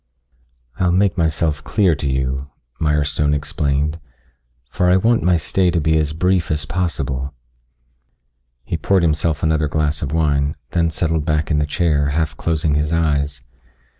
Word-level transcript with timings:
"I'll 0.79 0.91
make 0.91 1.15
myself 1.15 1.63
clear 1.63 1.93
to 1.93 2.09
you," 2.09 2.49
Mirestone 2.79 3.35
explained, 3.35 3.99
"For 4.67 4.89
I 4.89 4.97
want 4.97 5.21
my 5.21 5.35
stay 5.37 5.69
to 5.69 5.79
be 5.79 5.95
as 5.99 6.11
brief 6.11 6.49
as 6.49 6.65
possible." 6.65 7.35
He 8.63 8.77
poured 8.77 9.03
himself 9.03 9.43
another 9.43 9.67
glass 9.67 10.01
of 10.01 10.11
wine, 10.11 10.55
then 10.71 10.89
settled 10.89 11.23
back 11.25 11.51
in 11.51 11.59
the 11.59 11.67
chair, 11.67 12.07
half 12.07 12.35
closing 12.35 12.73
his 12.73 12.91
eyes. 12.91 13.43